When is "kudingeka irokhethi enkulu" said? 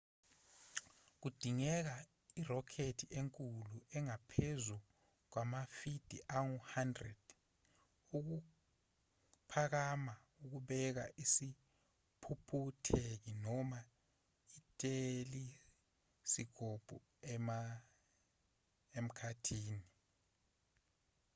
1.21-3.65